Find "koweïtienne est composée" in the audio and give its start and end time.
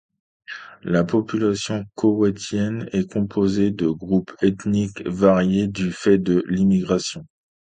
1.93-3.69